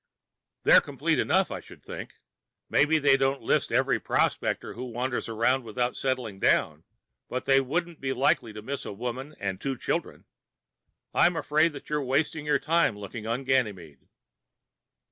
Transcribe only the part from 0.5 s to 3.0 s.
"They're complete enough, I should think. Maybe